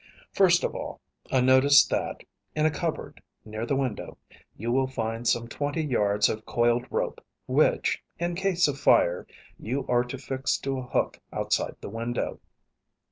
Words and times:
First 0.33 0.63
of 0.63 0.73
all, 0.73 0.99
a 1.31 1.43
notice 1.43 1.85
that, 1.85 2.21
in 2.55 2.65
a 2.65 2.71
cupboard 2.71 3.21
near 3.45 3.67
the 3.67 3.75
window, 3.75 4.17
you 4.57 4.71
will 4.71 4.87
find 4.87 5.27
some 5.27 5.47
twenty 5.47 5.83
yards 5.83 6.27
of 6.27 6.43
coiled 6.43 6.87
rope 6.89 7.23
which, 7.45 8.01
in 8.17 8.33
case 8.33 8.67
of 8.67 8.79
fire, 8.79 9.27
you 9.59 9.85
are 9.87 10.03
to 10.05 10.17
fix 10.17 10.57
to 10.61 10.79
a 10.79 10.87
hook 10.87 11.19
outside 11.31 11.75
the 11.81 11.89
window. 11.91 12.39